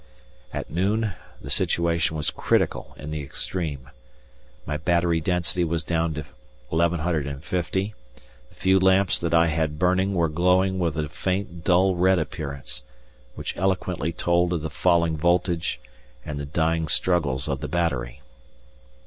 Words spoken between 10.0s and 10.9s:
were glowing